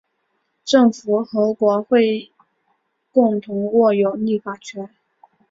[0.65, 2.31] 政府和国会
[3.13, 4.89] 共同握有立法权。